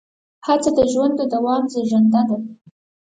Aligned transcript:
هڅه 0.45 0.69
د 0.77 0.79
ژوند 0.91 1.13
د 1.17 1.21
دوام 1.33 1.63
زېږنده 1.73 2.21
ده. 2.29 2.37